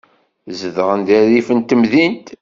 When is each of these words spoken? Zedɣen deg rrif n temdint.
Zedɣen 0.59 1.01
deg 1.07 1.17
rrif 1.25 1.47
n 1.57 1.59
temdint. 1.61 2.25